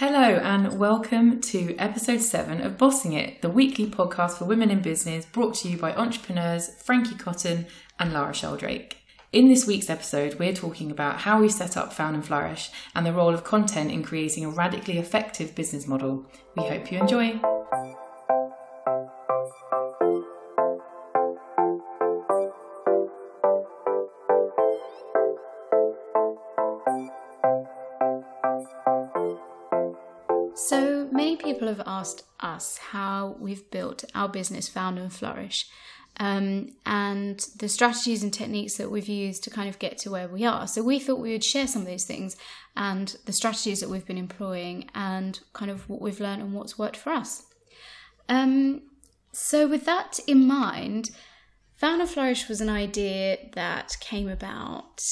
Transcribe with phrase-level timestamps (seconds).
[0.00, 4.80] Hello, and welcome to episode 7 of Bossing It, the weekly podcast for women in
[4.80, 7.66] business brought to you by entrepreneurs Frankie Cotton
[7.98, 8.96] and Lara Sheldrake.
[9.30, 13.04] In this week's episode, we're talking about how we set up Found and Flourish and
[13.04, 16.24] the role of content in creating a radically effective business model.
[16.56, 17.38] We hope you enjoy.
[32.00, 35.66] Asked us how we've built our business Found and Flourish
[36.18, 40.28] um, and the strategies and techniques that we've used to kind of get to where
[40.28, 40.66] we are.
[40.66, 42.36] So we thought we would share some of those things
[42.76, 46.78] and the strategies that we've been employing and kind of what we've learned and what's
[46.78, 47.42] worked for us.
[48.28, 48.82] Um,
[49.32, 51.10] so with that in mind,
[51.76, 55.02] Found and Flourish was an idea that came about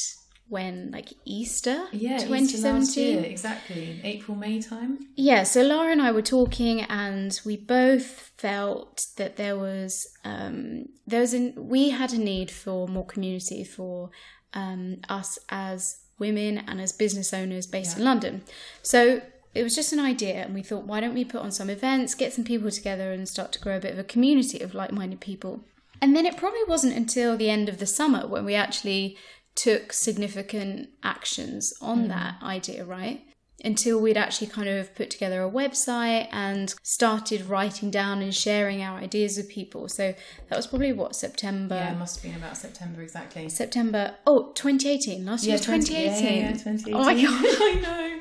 [0.49, 4.01] when like Easter Yeah, Easter 2017 last year, exactly.
[4.03, 4.99] April, May time.
[5.17, 10.87] yeah, so Lara and I were talking, and we both felt that there was um,
[11.07, 14.11] there was an, we had a need for more community for
[14.55, 18.43] um, us as women and as business owners based in London.
[18.83, 19.21] So
[19.55, 22.15] it was just an idea, and we thought, why don't we put on some events,
[22.15, 25.21] get some people together, and start to grow a bit of a community of like-minded
[25.21, 25.65] people.
[26.01, 29.17] And then it probably wasn't until the end of the summer when we actually
[29.59, 33.25] took significant actions on that idea, right?
[33.65, 38.83] Until we'd actually kind of put together a website and started writing down and sharing
[38.83, 39.89] our ideas with people.
[39.89, 40.15] So
[40.49, 41.75] that was probably what, September?
[41.75, 43.49] Yeah, it must have been about September exactly.
[43.49, 45.27] September, oh, 2018.
[45.27, 46.41] Last year was 20 yeah, 2018.
[46.41, 46.95] yeah, yeah, 2018.
[46.95, 47.45] Oh my God.
[47.61, 48.21] I know.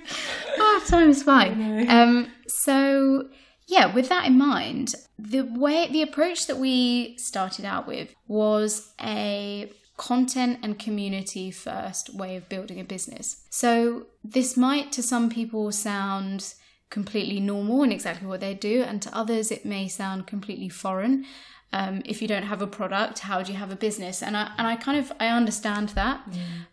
[0.58, 1.88] oh, time's flying.
[1.88, 3.30] Um, so
[3.68, 8.92] yeah, with that in mind, the way the approach that we started out with was
[9.00, 13.44] a content and community first way of building a business.
[13.50, 16.54] So this might to some people sound
[16.90, 21.26] completely normal and exactly what they do, and to others it may sound completely foreign.
[21.74, 24.24] Um, if you don't have a product, how do you have a business?
[24.24, 26.22] And I and I kind of I understand that,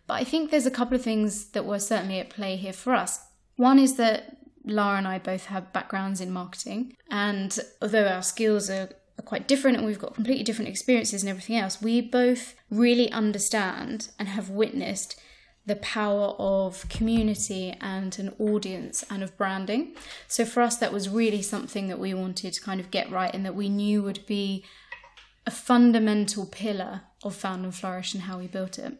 [0.07, 2.93] but I think there's a couple of things that were certainly at play here for
[2.93, 3.19] us.
[3.57, 8.69] One is that Lara and I both have backgrounds in marketing, and although our skills
[8.69, 12.55] are, are quite different and we've got completely different experiences and everything else, we both
[12.69, 15.19] really understand and have witnessed
[15.65, 19.95] the power of community and an audience and of branding.
[20.27, 23.33] So for us, that was really something that we wanted to kind of get right
[23.33, 24.63] and that we knew would be
[25.47, 28.97] a fundamental pillar of Found and Flourish and how we built it.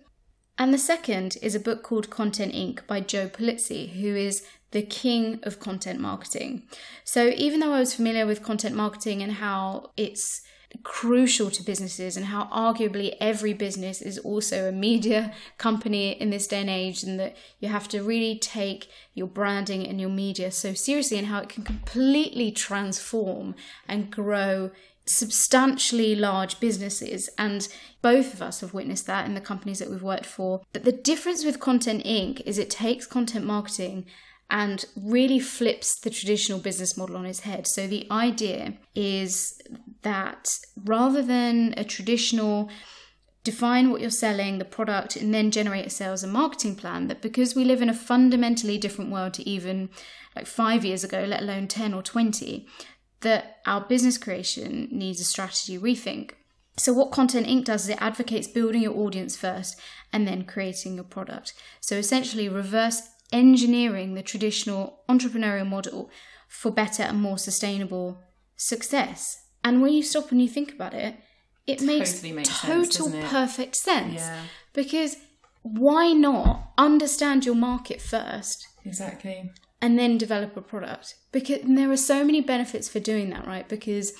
[0.57, 2.87] And the second is a book called Content Inc.
[2.87, 6.63] by Joe Pulizzi, who is the king of content marketing.
[7.03, 10.41] So even though I was familiar with content marketing and how it's
[10.83, 16.47] crucial to businesses and how arguably every business is also a media company in this
[16.47, 20.51] day and age and that you have to really take your branding and your media
[20.51, 23.55] so seriously and how it can completely transform
[23.87, 24.71] and grow
[25.05, 27.67] substantially large businesses and
[28.01, 30.91] both of us have witnessed that in the companies that we've worked for but the
[30.91, 34.05] difference with content inc is it takes content marketing
[34.49, 39.61] and really flips the traditional business model on its head so the idea is
[40.01, 42.69] that rather than a traditional
[43.45, 47.07] define what you're selling, the product, and then generate a sales and marketing plan.
[47.07, 49.89] That because we live in a fundamentally different world to even
[50.35, 52.67] like five years ago, let alone 10 or 20,
[53.21, 56.31] that our business creation needs a strategy rethink.
[56.77, 57.65] So, what Content Inc.
[57.65, 59.79] does is it advocates building your audience first
[60.11, 61.53] and then creating your product.
[61.79, 66.09] So, essentially, reverse engineering the traditional entrepreneurial model
[66.47, 68.21] for better and more sustainable
[68.55, 69.41] success.
[69.63, 71.15] And when you stop and you think about it,
[71.65, 73.29] it makes Totally makes sense, total doesn't it?
[73.29, 74.15] perfect sense.
[74.15, 74.41] Yeah.
[74.73, 75.17] Because
[75.63, 79.51] why not understand your market first Exactly.
[79.81, 81.15] And then develop a product?
[81.31, 83.67] Because and there are so many benefits for doing that, right?
[83.67, 84.13] Because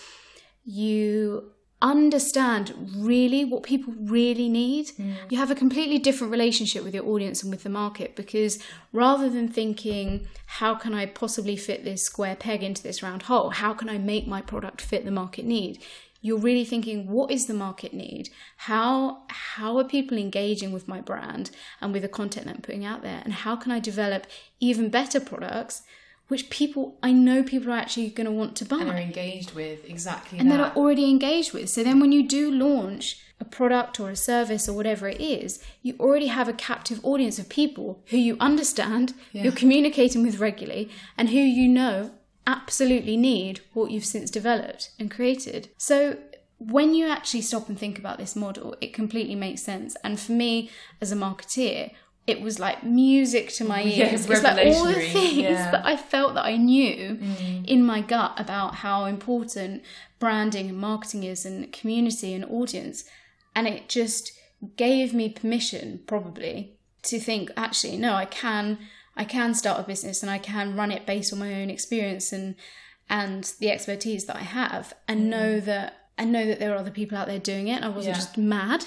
[0.64, 1.52] you
[1.82, 4.88] understand really what people really need.
[4.98, 5.16] Mm.
[5.30, 8.60] You have a completely different relationship with your audience and with the market because
[8.92, 13.52] rather than thinking, how can I possibly fit this square peg into this round hole?
[13.52, 15.84] How can I make my product fit the market need?
[16.22, 18.30] You're really thinking, what is the market need?
[18.58, 21.52] How how are people engaging with my brand
[21.82, 23.22] and with the content that I'm putting out there?
[23.24, 24.26] And how can I develop
[24.60, 25.84] even better products
[26.28, 29.54] which people I know people are actually going to want to buy And are engaged
[29.54, 30.58] with exactly and that.
[30.58, 31.70] that are already engaged with.
[31.70, 35.64] So then when you do launch a product or a service or whatever it is,
[35.82, 40.90] you already have a captive audience of people who you understand, you're communicating with regularly,
[41.18, 42.12] and who you know
[42.48, 45.70] absolutely need what you've since developed and created.
[45.78, 46.18] So
[46.58, 49.96] when you actually stop and think about this model, it completely makes sense.
[50.04, 50.70] And for me
[51.02, 51.92] as a marketeer,
[52.28, 53.98] it was like music to my ears.
[53.98, 55.72] Yeah, it's like all the things yeah.
[55.72, 57.66] that I felt that I knew mm.
[57.68, 59.84] in my gut about how important
[60.20, 63.04] branding and marketing is and community and audience.
[63.56, 64.32] And it just
[64.78, 68.80] gave me permission probably to think actually no I can
[69.16, 72.32] I can start a business and I can run it based on my own experience
[72.32, 72.56] and
[73.10, 75.28] and the expertise that I have and mm.
[75.28, 77.84] know that and know that there are other people out there doing it.
[77.84, 78.22] I wasn't Yeah.
[78.22, 78.86] just mad.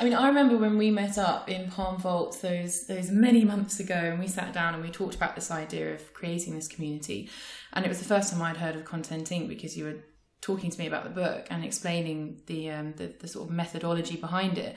[0.00, 3.78] I mean, I remember when we met up in Palm Vaults those those many months
[3.78, 7.30] ago, and we sat down and we talked about this idea of creating this community.
[7.72, 9.48] And it was the first time I'd heard of Content Inc.
[9.48, 9.96] because you were
[10.44, 14.16] talking to me about the book and explaining the um, the, the sort of methodology
[14.16, 14.76] behind it.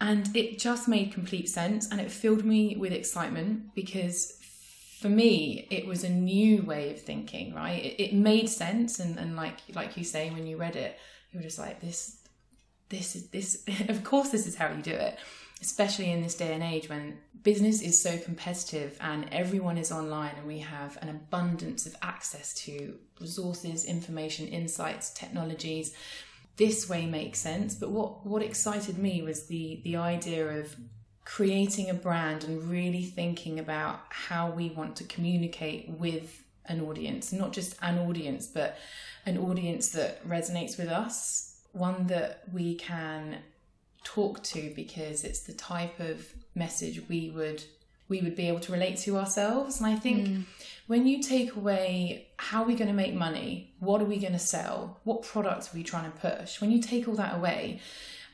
[0.00, 4.38] And it just made complete sense, and it filled me with excitement because
[5.00, 7.54] for me it was a new way of thinking.
[7.54, 10.98] Right, it, it made sense, and, and like like you say when you read it,
[11.30, 12.18] you were just like this
[12.88, 15.18] this is this of course this is how you do it
[15.62, 20.34] especially in this day and age when business is so competitive and everyone is online
[20.36, 25.94] and we have an abundance of access to resources information insights technologies.
[26.56, 30.76] This way makes sense but what what excited me was the the idea of
[31.24, 37.32] creating a brand and really thinking about how we want to communicate with an audience
[37.32, 38.76] not just an audience but
[39.24, 43.38] an audience that resonates with us one that we can
[44.04, 47.64] talk to because it's the type of message we would
[48.08, 49.80] we would be able to relate to ourselves.
[49.80, 50.44] And i think mm.
[50.86, 54.32] when you take away how are we going to make money what are we going
[54.32, 57.80] to sell what products are we trying to push when you take all that away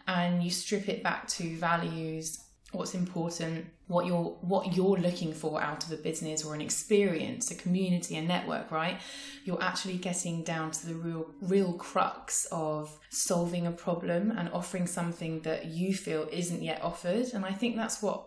[0.07, 2.43] and you strip it back to values
[2.73, 7.51] what's important what you're what you're looking for out of a business or an experience
[7.51, 9.01] a community a network right?
[9.45, 14.87] You're actually getting down to the real real crux of solving a problem and offering
[14.87, 17.29] something that you feel isn't yet offered.
[17.33, 18.27] And i think that's what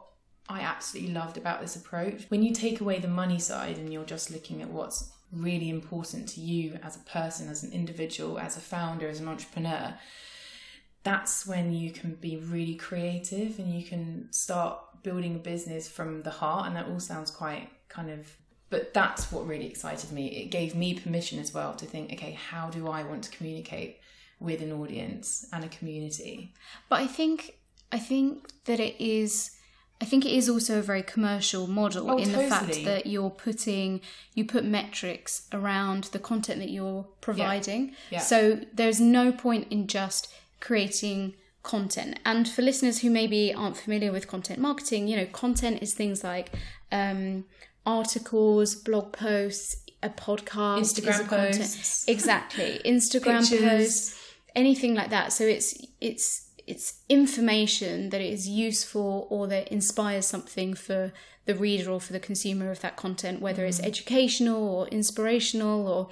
[0.50, 2.26] i absolutely loved about this approach.
[2.30, 6.28] When you take away the money side and you're just looking at what's really important
[6.30, 9.94] to you as a person as an individual as a founder as an entrepreneur
[11.04, 16.22] that's when you can be really creative and you can start building a business from
[16.22, 18.38] the heart and that all sounds quite kind of
[18.70, 22.34] but that's what really excited me it gave me permission as well to think okay
[22.34, 23.98] how do i want to communicate
[24.40, 26.54] with an audience and a community
[26.90, 27.56] But I think
[27.92, 29.52] I think that it is
[30.02, 33.30] I think it is also a very commercial model Oh, in the fact that you're
[33.30, 34.02] putting
[34.34, 37.96] you put metrics around the content that you're providing.
[38.10, 38.20] Yeah.
[38.20, 42.20] So there's no point in just creating content.
[42.26, 46.24] And for listeners who maybe aren't familiar with content marketing, you know, content is things
[46.24, 46.52] like
[46.92, 47.44] um,
[47.86, 52.06] articles, blog posts, a podcast, Instagram posts.
[52.08, 53.70] exactly, Instagram Pictures.
[53.70, 55.34] posts, anything like that.
[55.34, 61.12] So it's it's it's information that is useful or that inspires something for
[61.46, 66.10] the reader or for the consumer of that content, whether it's educational or inspirational or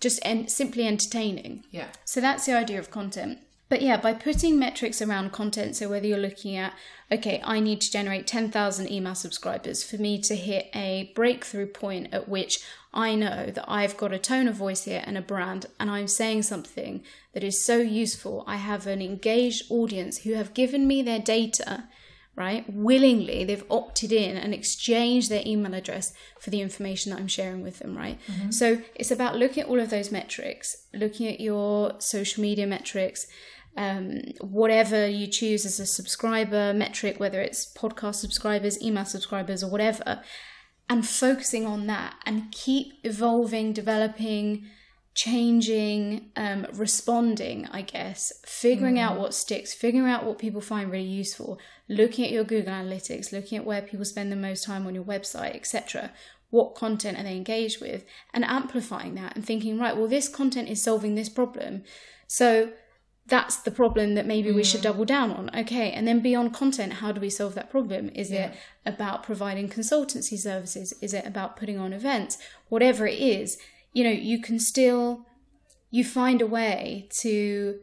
[0.00, 1.62] just en- simply entertaining.
[1.70, 3.38] yeah So that's the idea of content.
[3.70, 6.74] But yeah, by putting metrics around content, so whether you're looking at,
[7.10, 12.12] okay, I need to generate 10,000 email subscribers for me to hit a breakthrough point
[12.12, 12.58] at which
[12.92, 16.08] I know that I've got a tone of voice here and a brand, and I'm
[16.08, 18.42] saying something that is so useful.
[18.44, 21.84] I have an engaged audience who have given me their data,
[22.34, 22.64] right?
[22.68, 27.62] Willingly, they've opted in and exchanged their email address for the information that I'm sharing
[27.62, 28.18] with them, right?
[28.26, 28.50] Mm-hmm.
[28.50, 33.28] So it's about looking at all of those metrics, looking at your social media metrics,
[33.76, 39.70] um, whatever you choose as a subscriber metric, whether it's podcast subscribers, email subscribers, or
[39.70, 40.22] whatever,
[40.88, 44.66] and focusing on that and keep evolving, developing,
[45.14, 51.04] changing, um, responding, I guess, figuring out what sticks, figuring out what people find really
[51.04, 51.58] useful,
[51.88, 55.04] looking at your Google Analytics, looking at where people spend the most time on your
[55.04, 56.12] website, etc.
[56.50, 60.68] What content are they engaged with, and amplifying that and thinking, right, well, this content
[60.68, 61.84] is solving this problem.
[62.26, 62.72] So
[63.30, 64.84] that's the problem that maybe we should mm.
[64.84, 65.50] double down on.
[65.56, 68.10] Okay, and then beyond content, how do we solve that problem?
[68.10, 68.52] Is it
[68.84, 70.92] about providing consultancy services?
[71.00, 72.36] Is it about putting on events?
[72.68, 73.56] Whatever it is,
[73.92, 75.26] you know, you can still
[75.90, 77.80] you find a way to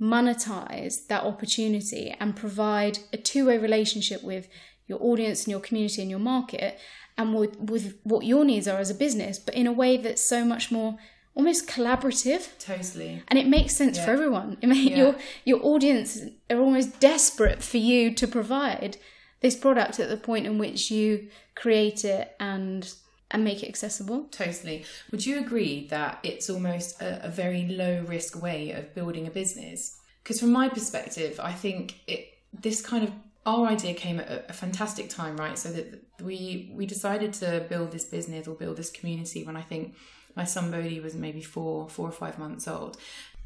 [0.00, 4.48] monetize that opportunity and provide a two-way relationship with
[4.86, 6.78] your audience and your community and your market
[7.16, 10.20] and with, with what your needs are as a business, but in a way that's
[10.20, 10.98] so much more
[11.36, 14.56] almost collaborative totally and it makes sense for everyone.
[14.62, 14.96] I mean, Yeah.
[14.96, 15.12] your
[15.44, 16.10] your audience
[16.50, 18.96] are almost desperate for you to provide
[19.40, 22.92] this product at the point in which you create it and
[23.30, 24.18] and make it accessible.
[24.30, 24.84] Totally.
[25.10, 29.30] Would you agree that it's almost a, a very low risk way of building a
[29.30, 29.98] business?
[30.22, 32.20] Because from my perspective, I think it
[32.52, 33.10] this kind of
[33.44, 35.58] our idea came at a, a fantastic time, right?
[35.58, 35.86] So that
[36.22, 39.94] we we decided to build this business or build this community when I think
[40.36, 42.98] my son Bodhi was maybe four, four or five months old.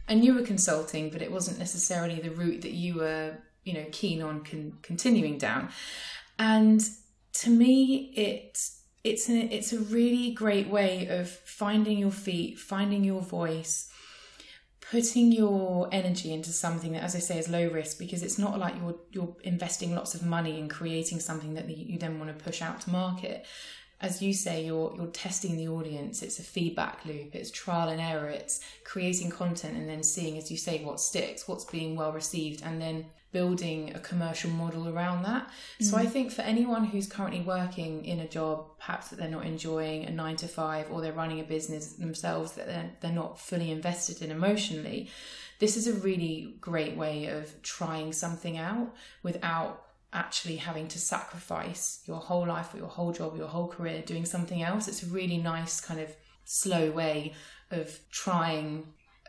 [0.09, 3.87] And you were consulting, but it wasn't necessarily the route that you were, you know,
[3.93, 5.71] keen on con- continuing down.
[6.39, 6.83] And
[7.35, 8.59] to me, it
[9.03, 13.91] it's a, it's a really great way of finding your feet, finding your voice,
[14.91, 18.59] putting your energy into something that, as I say, is low risk because it's not
[18.59, 22.45] like you're you're investing lots of money in creating something that you then want to
[22.45, 23.47] push out to market.
[24.01, 26.23] As you say, you're you're testing the audience.
[26.23, 27.35] It's a feedback loop.
[27.35, 28.29] It's trial and error.
[28.29, 32.63] It's creating content and then seeing, as you say, what sticks, what's being well received,
[32.63, 35.49] and then building a commercial model around that.
[35.81, 35.85] Mm.
[35.85, 36.11] So I mm.
[36.11, 40.11] think for anyone who's currently working in a job, perhaps that they're not enjoying a
[40.11, 44.23] nine to five, or they're running a business themselves that they're, they're not fully invested
[44.23, 45.11] in emotionally,
[45.61, 52.03] this is a really great way of trying something out without actually having to sacrifice
[52.07, 54.89] your whole life or your whole job, your whole career doing something else.
[54.89, 56.15] It's a really nice kind of
[56.45, 57.35] slow way
[57.71, 58.87] of trying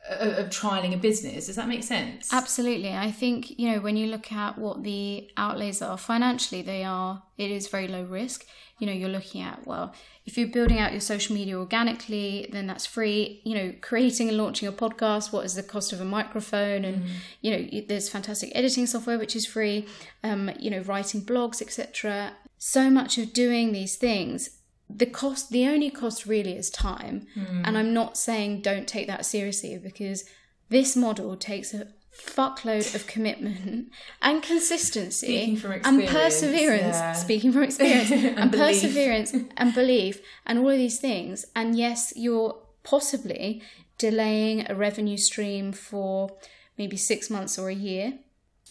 [0.10, 1.48] of trialing a business.
[1.48, 2.34] Does that make sense?
[2.34, 2.94] Absolutely.
[2.94, 7.24] I think, you know, when you look at what the outlays are financially, they are,
[7.38, 8.46] it is very low risk.
[8.80, 9.94] You know, you're looking at, well,
[10.26, 13.42] if you're building out your social media organically, then that's free.
[13.44, 16.84] You know, creating and launching a podcast, what is the cost of a microphone?
[16.84, 17.10] And, mm.
[17.42, 19.88] you know, there's fantastic editing software, which is free,
[20.24, 22.34] um, you know, writing blogs, etc.
[22.58, 24.61] So much of doing these things
[24.98, 27.28] the cost the only cost really is time.
[27.36, 27.62] Mm.
[27.66, 30.24] and i'm not saying don't take that seriously because
[30.70, 36.98] this model takes a fuckload of commitment and consistency and perseverance.
[36.98, 37.14] yeah.
[37.14, 38.12] speaking from experience.
[38.12, 41.46] And, and perseverance and belief and all of these things.
[41.56, 43.62] And yes you're possibly
[43.98, 46.32] delaying a revenue stream for
[46.78, 48.20] maybe 6 months or a year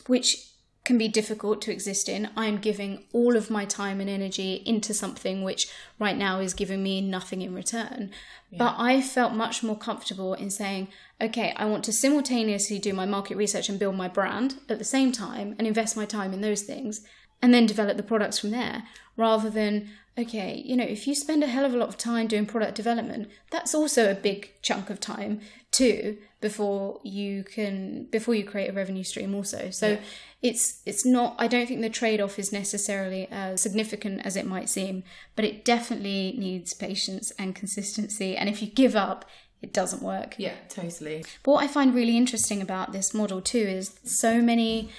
[0.07, 0.50] which
[0.85, 2.31] can be difficult to exist in.
[2.37, 5.69] I'm giving all of my time and energy into something which
[5.99, 8.11] right now is giving me nothing in return.
[8.51, 8.59] Yeah.
[8.59, 10.89] But I felt much more comfortable in saying,
[11.21, 14.85] okay, I want to simultaneously do my market research and build my brand at the
[14.85, 17.03] same time and invest my time in those things
[17.43, 18.85] and then develop the products from there
[19.17, 22.27] rather than okay you know if you spend a hell of a lot of time
[22.27, 28.35] doing product development that's also a big chunk of time too before you can before
[28.35, 29.71] you create a revenue stream also.
[29.71, 30.01] So yeah.
[30.43, 34.69] it's it's not i don't think the trade-off is necessarily as significant as it might
[34.69, 35.05] seem
[35.37, 39.25] but it definitely needs patience and consistency and if you give up
[39.63, 40.37] it doesn't work.
[40.39, 41.25] Yeah totally.
[41.43, 44.91] But what i find really interesting about this model too is so many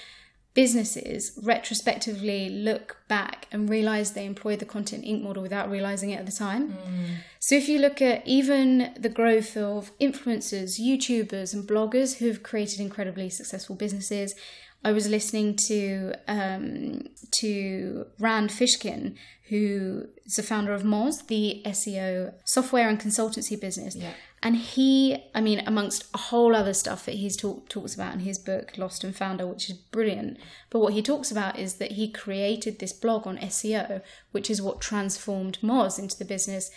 [0.54, 5.24] businesses retrospectively look back and realize they employed the Content Inc.
[5.24, 6.74] model without realizing it at the time.
[6.74, 7.06] Mm.
[7.40, 12.44] So if you look at even the growth of influencers, YouTubers, and bloggers who have
[12.44, 14.36] created incredibly successful businesses,
[14.84, 19.16] I was listening to um, to Rand Fishkin,
[19.50, 23.96] who is the founder of Moz, the SEO software and consultancy business.
[23.96, 24.14] Yeah.
[24.44, 28.22] And he, I mean, amongst a whole other stuff that he's talk, talks about in
[28.22, 30.40] his book, Lost and Founder, which is brilliant.
[30.72, 34.62] But what he talks about is that he created this blog on SEO, which is
[34.62, 36.72] what transformed Moz into the business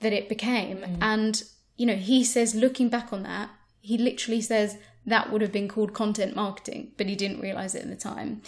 [0.00, 0.78] that it became.
[0.78, 0.98] Mm.
[1.00, 1.42] And,
[1.76, 3.48] you know, he says, looking back on that,
[3.80, 7.82] he literally says that would have been called content marketing, but he didn't realize it
[7.82, 8.42] at the time.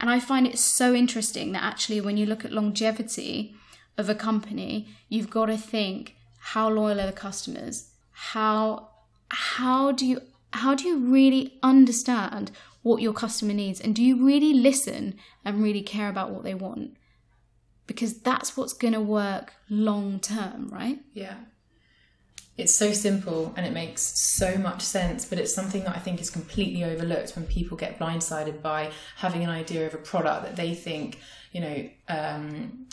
[0.00, 3.54] And I find it so interesting that actually, when you look at longevity
[3.98, 7.90] of a company, you've got to think how loyal are the customers?
[8.14, 8.88] How
[9.28, 10.20] how do you
[10.52, 12.52] how do you really understand
[12.82, 13.80] what your customer needs?
[13.80, 16.96] And do you really listen and really care about what they want?
[17.86, 21.00] Because that's what's going to work long term right?
[21.12, 21.36] Yeah.
[22.56, 26.20] It's so simple and it makes so much sense but it's something that i think
[26.20, 30.54] is completely overlooked when people get blindsided by having an idea of a product that
[30.54, 31.18] they think
[31.50, 32.86] you know um,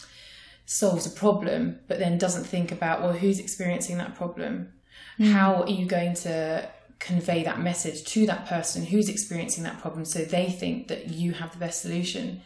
[0.66, 4.74] solves a problem but then doesn't think about well who's experiencing that problem
[5.22, 5.32] Mm.
[5.32, 10.04] How are you going to convey that message to that person who's experiencing that problem
[10.04, 12.42] so they think that you have the best solution?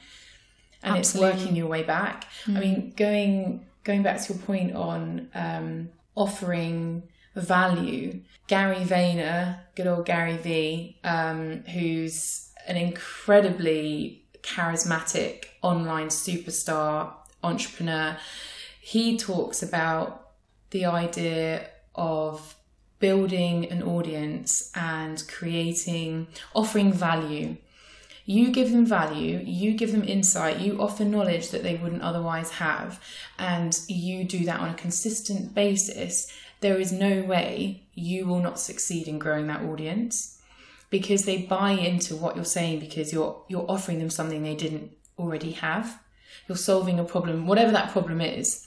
[0.83, 1.29] And Absolutely.
[1.29, 2.27] it's working your way back.
[2.45, 2.57] Mm.
[2.57, 7.03] I mean, going going back to your point on um, offering
[7.35, 17.13] value, Gary Vayner, good old Gary V, um, who's an incredibly charismatic online superstar
[17.43, 18.17] entrepreneur,
[18.81, 20.31] he talks about
[20.71, 22.55] the idea of
[23.05, 27.55] building an audience and creating, offering value.
[28.25, 32.49] You give them value, you give them insight, you offer knowledge that they wouldn't otherwise
[32.53, 32.99] have,
[33.37, 36.33] and you do that on a consistent basis.
[36.61, 40.41] There is no way you will not succeed in growing that audience
[40.89, 44.89] because they buy into what you're saying because you're you're offering them something they didn't
[45.19, 46.01] already have.
[46.47, 48.64] You're solving a problem, whatever that problem is.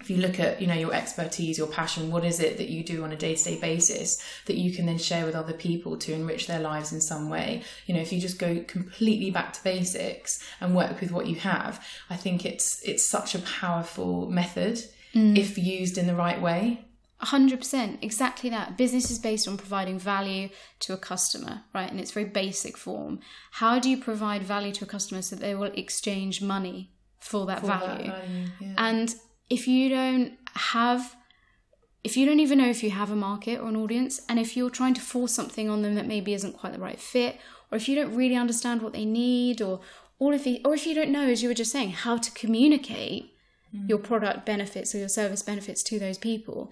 [0.00, 2.82] If you look at, you know, your expertise, your passion, what is it that you
[2.82, 6.46] do on a day-to-day basis that you can then share with other people to enrich
[6.46, 7.62] their lives in some way?
[7.86, 11.36] You know, if you just go completely back to basics and work with what you
[11.36, 14.82] have, I think it's it's such a powerful method
[15.14, 15.36] mm.
[15.36, 16.84] if used in the right way.
[17.22, 22.12] 100% exactly that business is based on providing value to a customer right in its
[22.12, 23.20] very basic form
[23.52, 27.44] how do you provide value to a customer so that they will exchange money for
[27.44, 28.74] that For that value value, yeah.
[28.78, 29.14] and
[29.50, 31.16] if you don't have
[32.02, 34.56] if you don't even know if you have a market or an audience and if
[34.56, 37.38] you're trying to force something on them that maybe isn't quite the right fit
[37.70, 39.80] or if you don't really understand what they need or
[40.18, 42.30] all of the or if you don't know as you were just saying how to
[42.30, 43.34] communicate
[43.74, 43.88] mm.
[43.88, 46.70] your product benefits or your service benefits to those people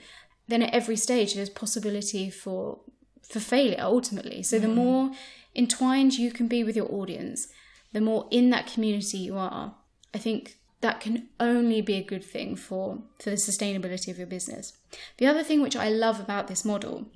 [0.48, 2.80] then at every stage there's possibility for
[3.22, 4.42] for failure ultimately.
[4.42, 4.74] So the mm.
[4.74, 5.10] more
[5.54, 7.48] entwined you can be with your audience
[7.92, 9.74] the more in that community you are.
[10.12, 14.26] I think that can only be a good thing for for the sustainability of your
[14.26, 14.72] business
[15.18, 17.06] the other thing which i love about this model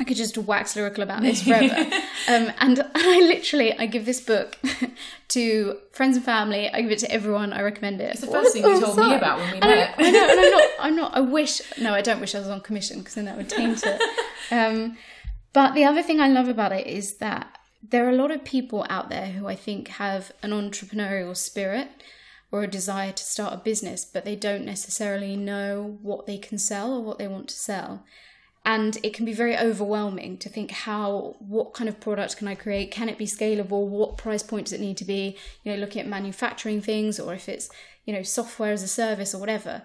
[0.00, 1.74] I could just wax lyrical about this forever.
[1.74, 4.56] um, and I literally, I give this book
[5.28, 6.70] to friends and family.
[6.70, 7.52] I give it to everyone.
[7.52, 8.12] I recommend it.
[8.12, 9.94] It's the first thing you told me about when we And I, met.
[9.98, 10.68] I know, and I'm not.
[10.80, 11.16] I'm not.
[11.16, 11.62] I wish.
[11.80, 14.00] No, I don't wish I was on commission because then that would taint it.
[14.52, 14.96] Um,
[15.52, 18.44] but the other thing I love about it is that there are a lot of
[18.44, 21.88] people out there who I think have an entrepreneurial spirit
[22.50, 26.58] or a desire to start a business, but they don't necessarily know what they can
[26.58, 28.04] sell or what they want to sell.
[28.64, 32.54] And it can be very overwhelming to think how, what kind of product can I
[32.54, 32.90] create?
[32.90, 33.86] Can it be scalable?
[33.86, 35.38] What price point does it need to be?
[35.62, 37.70] You know, looking at manufacturing things or if it's,
[38.04, 39.84] you know, software as a service or whatever.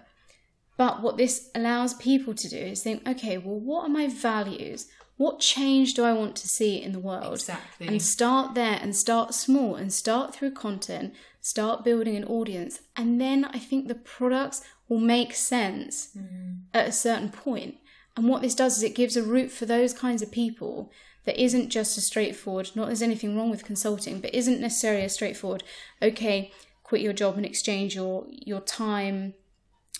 [0.76, 4.88] But what this allows people to do is think, okay, well, what are my values?
[5.16, 7.34] What change do I want to see in the world?
[7.34, 7.86] Exactly.
[7.86, 11.14] And start there and start small and start through content,
[11.44, 12.80] start building an audience.
[12.96, 16.60] And then I think the products will make sense mm.
[16.72, 17.76] at a certain point.
[18.16, 20.90] And what this does is it gives a route for those kinds of people
[21.26, 25.08] that isn't just a straightforward, not there's anything wrong with consulting, but isn't necessarily a
[25.10, 25.62] straightforward,
[26.00, 26.50] okay,
[26.82, 29.34] quit your job and exchange your your time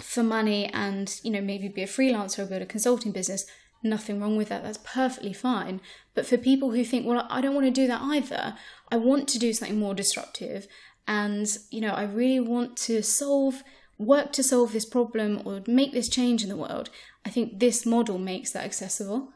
[0.00, 3.44] for money and you know maybe be a freelancer or build a consulting business.
[3.82, 4.62] Nothing wrong with that.
[4.62, 5.82] That's perfectly fine.
[6.14, 8.54] But for people who think well i don't want to do that either.
[8.90, 10.68] I want to do something more disruptive
[11.06, 13.62] and you know i really want to solve
[13.98, 16.90] work to solve this problem or make this change in the world
[17.24, 19.32] i think this model makes that accessible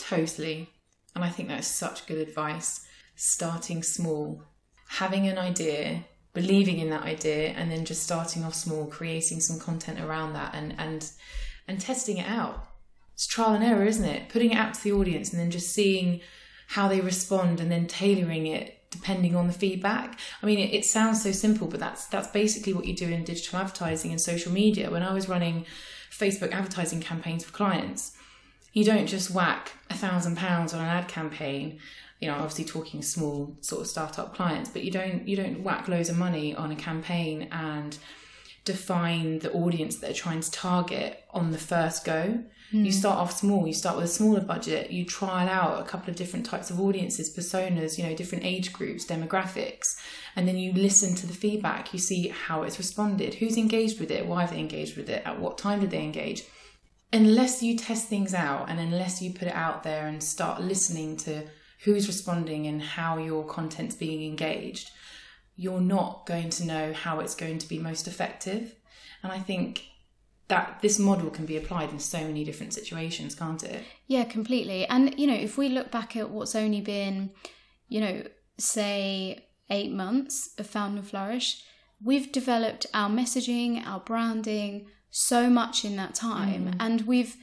[0.00, 0.70] Totally.
[1.14, 2.86] And I think that's such good advice.
[3.14, 4.44] Starting small,
[4.88, 9.60] having an idea, believing in that idea, and then just starting off small, creating some
[9.60, 11.10] content around that and and
[11.68, 12.64] and testing it out.
[13.12, 14.30] It's trial and error, isn't it?
[14.30, 16.20] Putting it out to the audience and then just seeing
[16.68, 20.18] how they respond and then tailoring it depending on the feedback.
[20.42, 23.24] I mean, it, it sounds so simple, but that's that's basically what you do in
[23.24, 24.90] digital advertising and social media.
[24.90, 25.66] When I was running
[26.10, 28.16] Facebook advertising campaigns for clients,
[28.72, 31.78] you don't just whack a thousand pounds on an ad campaign
[32.20, 35.88] you know obviously talking small sort of startup clients but you don't you don't whack
[35.88, 37.98] loads of money on a campaign and
[38.64, 42.90] define the audience that are trying to target on the first go you hmm.
[42.90, 46.16] start off small you start with a smaller budget you trial out a couple of
[46.16, 49.96] different types of audiences personas you know different age groups demographics
[50.36, 51.92] and then you listen to the feedback.
[51.92, 55.22] You see how it's responded who's engaged with it why have they engaged with it
[55.24, 56.44] at what time did they engage.
[57.12, 61.16] Unless you test things out and unless you put it out there and start listening
[61.18, 61.42] to
[61.84, 64.90] who's responding and how your content's being engaged,
[65.56, 68.76] you're not going to know how it's going to be most effective.
[69.24, 69.86] And I think
[70.50, 73.82] that this model can be applied in so many different situations, can't it?
[74.06, 74.84] Yeah, completely.
[74.86, 77.30] And, you know, if we look back at what's only been,
[77.88, 78.22] you know,
[78.58, 81.62] say eight months of Found and Flourish,
[82.04, 86.72] we've developed our messaging, our branding so much in that time.
[86.72, 86.76] Mm.
[86.80, 87.36] And we've,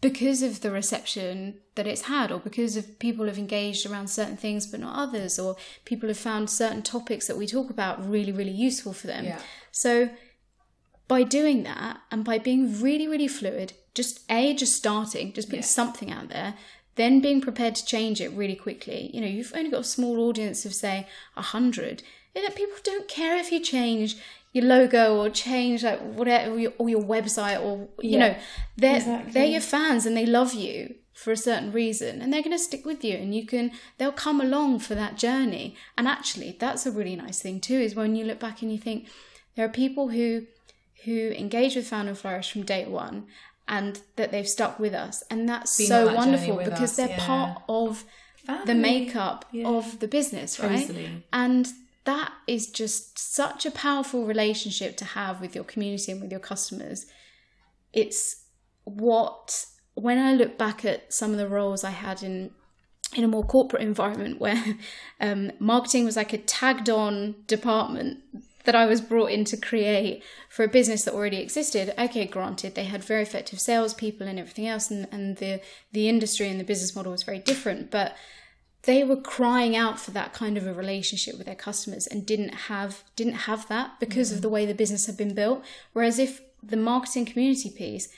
[0.00, 4.36] because of the reception that it's had, or because of people have engaged around certain
[4.36, 8.32] things but not others, or people have found certain topics that we talk about really,
[8.32, 9.24] really useful for them.
[9.24, 9.40] Yeah.
[9.72, 10.08] So,
[11.08, 15.60] by doing that and by being really, really fluid, just A, just starting, just putting
[15.60, 15.66] Yeah.
[15.66, 16.54] something out there,
[16.96, 19.10] then being prepared to change it really quickly.
[19.12, 22.02] You know, you've only got a small audience of, say, a 100.
[22.34, 24.16] And that people don't care if you change
[24.52, 28.36] your logo or change like whatever or your, or your website or you Yeah, know
[28.76, 29.32] they're exactly.
[29.32, 32.62] they're your fans and they love you for a certain reason and they're going to
[32.62, 36.86] stick with you and you can they'll come along for that journey and actually that's
[36.86, 39.08] a really nice thing too is when you look back and you think
[39.56, 40.46] there are people who
[41.04, 43.26] who engage with Found and Flourish from day one
[43.66, 47.08] and that they've stuck with us and that's Been so that wonderful because us, they're
[47.08, 47.26] yeah.
[47.26, 48.04] part of
[48.66, 49.68] the makeup Yeah.
[49.68, 51.24] of the business right Totally.
[51.32, 51.68] and
[52.04, 56.40] that is just such a powerful relationship to have with your community and with your
[56.40, 57.06] customers.
[57.94, 58.44] It's
[58.84, 62.50] what when I look back at some of the roles I had in
[63.16, 64.76] in a more corporate environment where
[65.20, 68.18] um, marketing was like a tagged on department
[68.64, 71.94] that I was brought in to create for a business that already existed.
[71.98, 75.60] Okay, granted, they had very effective salespeople and everything else, and, and the
[75.92, 78.16] the industry and the business model was very different, but
[78.84, 82.54] they were crying out for that kind of a relationship with their customers and didn't
[82.54, 84.36] have didn't have that because mm-hmm.
[84.36, 85.64] of the way the business had been built.
[85.92, 88.08] Whereas if the marketing community piece,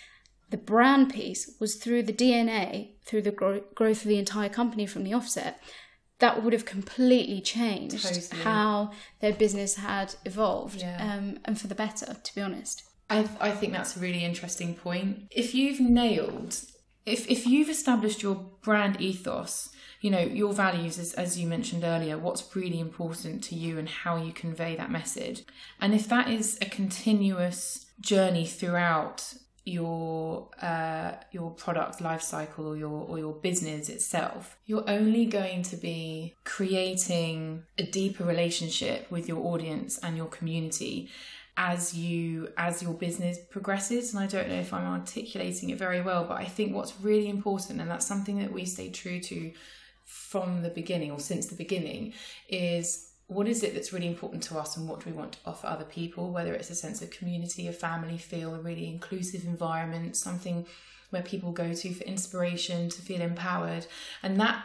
[0.51, 4.87] the brand piece was through the DNA, through the gro- growth of the entire company
[4.87, 5.61] from the offset,
[6.19, 8.43] that would have completely changed totally.
[8.43, 11.15] how their business had evolved yeah.
[11.15, 12.83] um, and for the better, to be honest.
[13.09, 15.29] I, I think that's a really interesting point.
[15.31, 16.59] If you've nailed,
[17.05, 21.85] if, if you've established your brand ethos, you know, your values, as, as you mentioned
[21.85, 25.45] earlier, what's really important to you and how you convey that message.
[25.81, 29.35] And if that is a continuous journey throughout
[29.67, 35.63] your uh, your product life cycle or your or your business itself, you're only going
[35.65, 41.11] to be creating a deeper relationship with your audience and your community
[41.57, 44.15] as you as your business progresses.
[44.15, 47.31] And i don't know if i'm articulating it very well but i think what's really
[47.31, 49.53] important and that's something that we stay true to
[50.05, 52.13] from the beginning or since the beginning
[52.49, 55.39] is what is it that's really important to us and what do we want to
[55.47, 59.45] offer other people, whether it's a sense of community, a family feel, a really inclusive
[59.45, 60.65] environment, something
[61.11, 63.87] where people go to for inspiration, to feel empowered.
[64.23, 64.63] And that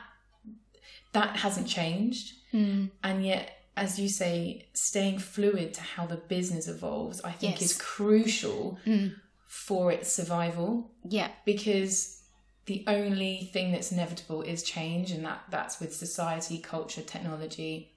[1.14, 2.34] that hasn't changed.
[2.54, 2.92] Mm.
[3.04, 7.72] And yet, as you say, staying fluid to how the business evolves, I think yes.
[7.72, 9.14] is crucial mm.
[9.48, 10.92] for its survival.
[11.04, 11.30] Yeah.
[11.46, 12.22] Because
[12.66, 17.91] the only thing that's inevitable is change and that that's with society, culture, technology,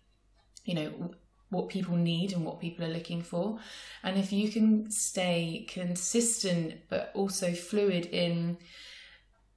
[0.64, 1.14] you know
[1.50, 3.58] what people need and what people are looking for.
[4.02, 8.58] And if you can stay consistent but also fluid in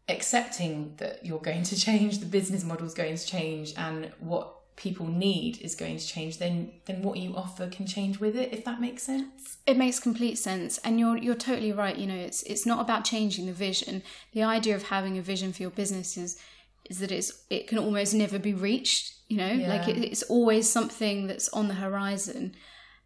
[0.10, 4.54] accepting that you're going to change the business model is going to change and what
[4.76, 8.54] people need is going to change then then what you offer can change with it
[8.54, 9.58] if that makes sense.
[9.66, 10.78] It makes complete sense.
[10.80, 11.98] And you're you're totally right.
[11.98, 14.04] You know it's it's not about changing the vision.
[14.34, 16.40] The idea of having a vision for your business is
[16.90, 19.68] is that it's it can almost never be reached you know yeah.
[19.68, 22.56] like it, it's always something that's on the horizon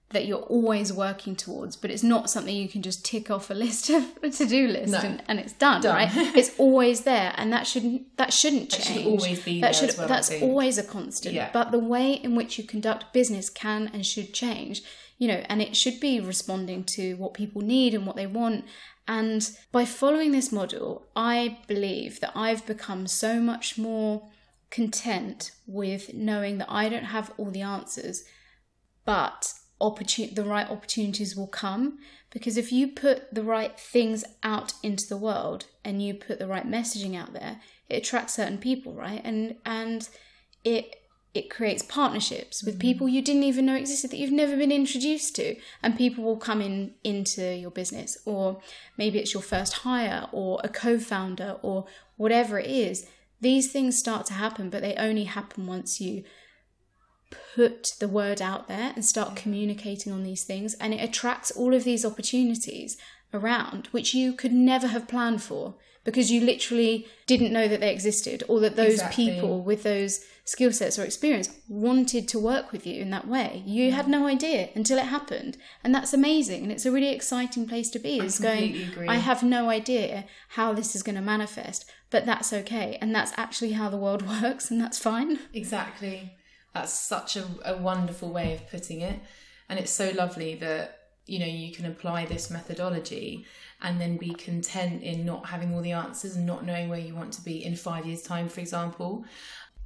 [0.10, 3.54] that you're always working towards but it's not something you can just tick off a
[3.54, 5.00] list of a to-do list no.
[5.00, 5.96] and, and, it's done, done.
[5.96, 9.76] right it's always there and that shouldn't that shouldn't change that should always be that
[9.76, 11.50] should well, that's always a constant yeah.
[11.54, 14.82] but the way in which you conduct business can and should change
[15.22, 18.66] you know and it should be responding to what people need and what they want
[19.08, 24.30] and by following this model i believe that i've become so much more
[24.72, 28.24] content with knowing that I don't have all the answers,
[29.06, 32.00] but opportun- the right opportunities will come.
[32.32, 36.48] Because if you put the right things out into the world and you put the
[36.48, 39.22] right messaging out there, it attracts certain people, right?
[39.24, 40.08] And and
[40.64, 41.01] it
[41.34, 42.82] it creates partnerships with mm-hmm.
[42.82, 46.38] people you didn't even know existed that you've never been introduced to and people will
[46.38, 48.62] come in into your business or
[48.98, 51.86] maybe it's your first hire or a co-founder or
[52.18, 53.08] whatever it is
[53.42, 56.24] these things start to happen, but they only happen once you
[57.56, 60.76] put the word out there and start communicating on these things.
[60.76, 62.98] And it attracts all of these opportunities
[63.34, 67.92] around, which you could never have planned for because you literally didn't know that they
[67.92, 69.26] existed or that those exactly.
[69.26, 73.62] people with those skill sets or experience wanted to work with you in that way.
[73.66, 73.96] You yeah.
[73.96, 75.58] had no idea until it happened.
[75.84, 76.64] And that's amazing.
[76.64, 79.08] And it's a really exciting place to be is going, agree.
[79.08, 82.98] I have no idea how this is going to manifest, but that's okay.
[83.00, 85.40] And that's actually how the world works, and that's fine.
[85.54, 86.34] Exactly.
[86.74, 89.20] That's such a, a wonderful way of putting it.
[89.70, 93.46] And it's so lovely that you know you can apply this methodology
[93.82, 97.16] and then be content in not having all the answers and not knowing where you
[97.16, 99.26] want to be in five years time for example.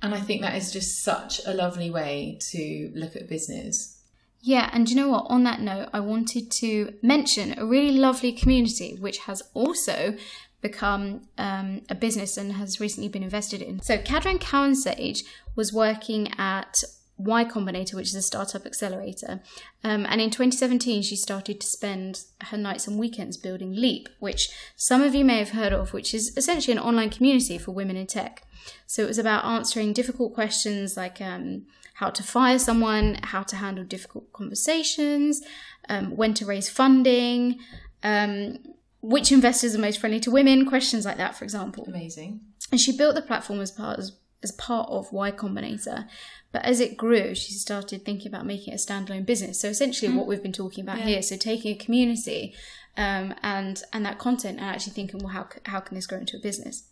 [0.01, 4.01] And i think that is just such a lovely way to look at business.
[4.41, 5.25] Yeah and you know what?
[5.29, 10.15] On that note i wanted to mention a really lovely community which has also
[10.61, 13.79] become um, a business and has recently been invested in.
[13.83, 15.19] So Cadran Cowansage
[15.55, 16.83] was working at
[17.17, 19.41] Y Combinator, which is a startup accelerator.
[19.83, 24.49] Um, and in 2017, she started to spend her nights and weekends building Leap, which
[24.75, 27.95] some of you may have heard of, which is essentially an online community for women
[27.95, 28.43] in tech.
[28.85, 33.55] So it was about answering difficult questions like um, how to fire someone, how to
[33.55, 35.41] handle difficult conversations,
[35.87, 37.59] um, when to raise funding,
[38.03, 38.57] um,
[39.01, 41.85] which investors are most friendly to women, questions like that, for example.
[41.87, 42.41] Amazing.
[42.71, 44.05] And she built the platform as part of
[44.43, 46.07] as part of Y Combinator.
[46.51, 49.59] But as it grew, she started thinking about making it a standalone business.
[49.59, 51.05] So essentially, what we've been talking about Yeah.
[51.05, 52.53] here, so taking a community
[52.97, 56.37] um, and and that content and actually thinking, well, how how can this grow into
[56.37, 56.83] a business?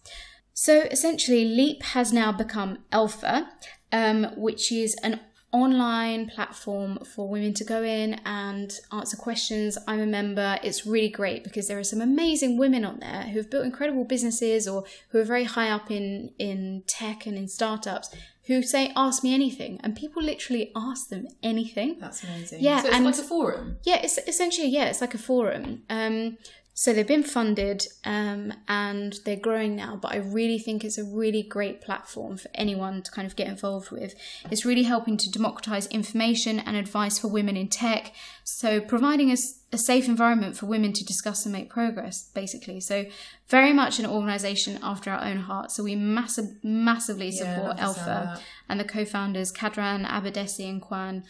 [0.54, 3.48] So essentially, Leap has now become Elpha,
[3.92, 5.20] um, which is an
[5.54, 9.78] online platform for women to go in and answer questions.
[9.88, 10.58] I'm a member.
[10.64, 14.04] It's really great because there are some amazing women on there who have built incredible
[14.04, 18.10] businesses or who are very high up in in tech and in startups
[18.48, 21.98] who say, "Ask me anything," and people literally ask them anything.
[22.00, 22.62] That's amazing.
[22.62, 23.78] Yeah, so it's and- like a forum.
[23.84, 25.84] Yeah, it's essentially yeah, it's like a forum.
[25.90, 26.38] Um,
[26.76, 31.04] so they've been funded um, and they're growing now, but I really think it's a
[31.04, 34.16] really great platform for anyone to kind of get involved with.
[34.50, 38.14] It's really helping to democratize information and advice for women in tech.
[38.44, 42.80] So providing us a safe environment for women to discuss and make progress, basically.
[42.80, 43.06] So
[43.50, 45.72] very much an organization after our own heart.
[45.72, 50.68] So we massive, massively support love the sound of Elpha and the co-founders Cadran, Abadesi,
[50.68, 51.24] and Kuan.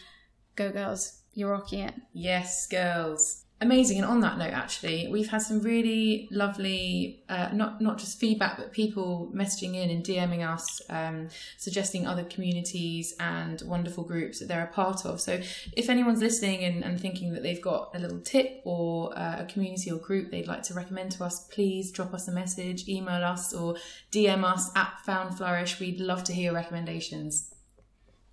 [0.56, 1.94] Go girls, you're rocking it.
[2.14, 3.43] Yes, girls.
[3.60, 3.98] Amazing.
[3.98, 8.56] And on that note, actually, we've had some really lovely, uh, not not just feedback,
[8.56, 14.48] but people messaging in and DMing us, um, suggesting other communities and wonderful groups that
[14.48, 15.20] they're a part of.
[15.20, 15.40] So,
[15.72, 19.44] if anyone's listening and, and thinking that they've got a little tip or uh, a
[19.46, 23.24] community or group they'd like to recommend to us, please drop us a message, email
[23.24, 23.76] us, or
[24.10, 25.78] DM us at Found Flourish.
[25.78, 27.54] We'd love to hear recommendations.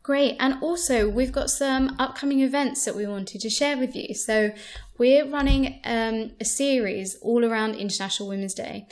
[0.03, 0.35] Great.
[0.39, 4.15] And also, we've got some upcoming events that we wanted to share with you.
[4.15, 4.51] So,
[5.01, 8.85] we're running um, a series all around International Women's Day.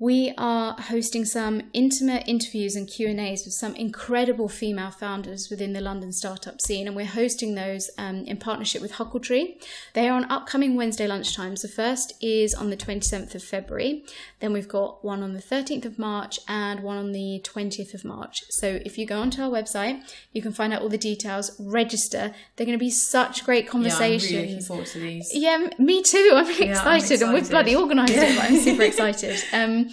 [0.00, 5.80] We are hosting some intimate interviews and Q&As with some incredible female founders within the
[5.80, 9.54] London startup scene and we're hosting those um, in partnership with Huckletree.
[9.92, 11.62] They are on upcoming Wednesday lunchtimes.
[11.62, 14.04] The first is on the 27th of February.
[14.40, 18.04] Then we've got one on the 13th of March and one on the 20th of
[18.04, 18.42] March.
[18.50, 20.00] So if you go onto our website,
[20.32, 22.34] you can find out all the details, register.
[22.56, 24.32] They're going to be such great Yeah, I'm conversations.
[24.32, 25.30] really looking forward to these.
[25.32, 26.32] Yeah, me too.
[26.34, 27.50] I'm really Yeah, I'm excited, and we've excited.
[27.52, 28.16] bloody organised it.
[28.16, 28.34] Yeah.
[28.40, 29.40] But I'm super excited.
[29.52, 29.83] Um,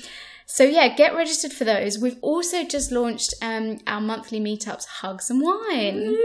[0.45, 1.97] so yeah, get registered for those.
[1.97, 6.17] We've also just launched um, our monthly meetups, Hugs and Wine,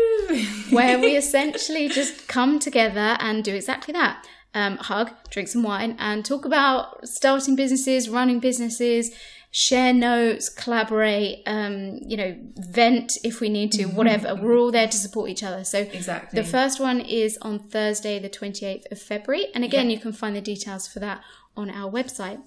[0.71, 4.27] where we essentially just come together and do exactly that.
[4.53, 9.11] Um, hug, drink some wine, and talk about starting businesses, running businesses,
[9.51, 14.35] share notes, collaborate, um, you know, vent if we need to, whatever.
[14.35, 15.63] We're all there to support each other.
[15.63, 16.41] So Exactly.
[16.41, 19.47] the first one is on Thursday, the 28th of February.
[19.55, 21.23] And again, you can find the details for that
[21.57, 22.41] on our website.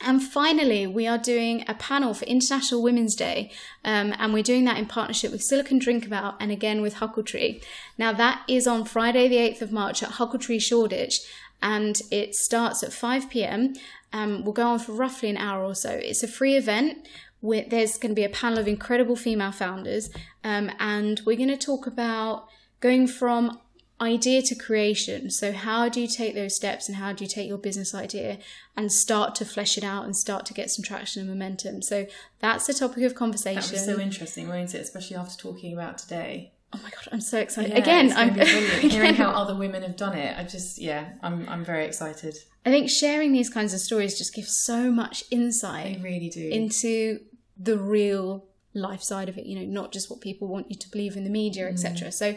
[0.00, 3.50] And finally, we are doing a panel for International Women's Day,
[3.84, 7.62] um, and we're doing that in partnership with Silicon Drinkabout and again with Huckletree.
[7.96, 11.20] Now, that is on Friday, the 8th of March at Huckletree Shoreditch,
[11.62, 13.74] and it starts at 5 pm.
[14.12, 15.90] Um, we'll go on for roughly an hour or so.
[15.90, 17.08] It's a free event.
[17.40, 20.10] With, there's going to be a panel of incredible female founders,
[20.42, 22.48] um, and we're going to talk about
[22.80, 23.58] going from
[24.00, 25.30] idea to creation.
[25.30, 28.38] So, how do you take those steps and how do you take your business idea
[28.76, 31.82] and start to flesh it out and start to get some traction and momentum?
[31.82, 32.06] So,
[32.40, 33.72] that's the topic of That conversation.
[33.72, 34.80] was so interesting, won't it?
[34.80, 36.52] Especially after talking about today.
[36.72, 37.72] oh my god, I'm so excited!
[37.72, 38.34] Yeah, again, I'm
[38.90, 40.36] hearing again, how other women have done it.
[40.36, 42.36] I just, yeah, I'm, I'm very excited.
[42.66, 45.96] I think sharing these kinds of stories just gives so much insight.
[45.96, 46.48] They really do.
[46.48, 47.20] into
[47.56, 49.46] the real life side of it.
[49.46, 52.08] You know, not just what people want you to believe in the media, etc.
[52.08, 52.12] Mm.
[52.12, 52.34] So,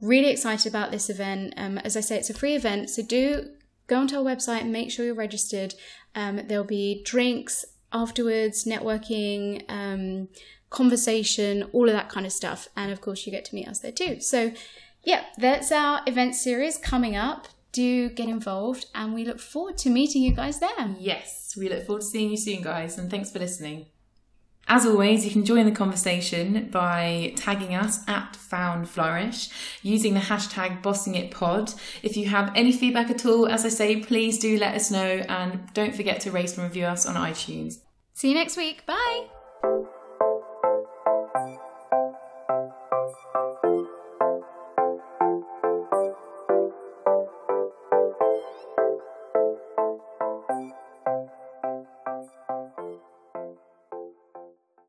[0.00, 1.54] really excited about this event.
[1.56, 3.50] Um, as I say, it's a free event, so do
[3.86, 5.74] go onto our website and make sure you're registered.
[6.14, 10.28] Um, there'll be drinks afterwards, networking, um,
[10.70, 13.80] conversation, all of that kind of stuff, and of course, you get to meet us
[13.80, 14.20] there too.
[14.20, 14.52] So,
[15.02, 17.48] yeah, that's our event series coming up.
[17.72, 20.94] Do get involved, and we look forward to meeting you guys there.
[20.98, 23.86] Yes, we look forward to seeing you soon, guys, and thanks for listening.
[24.72, 29.48] As always, you can join the conversation by tagging us at Found Flourish
[29.82, 31.74] using the hashtag BossingItPod.
[32.04, 35.24] If you have any feedback at all, as I say, please do let us know
[35.28, 37.80] and don't forget to rate and review us on iTunes.
[38.14, 38.86] See you next week.
[38.86, 39.26] Bye.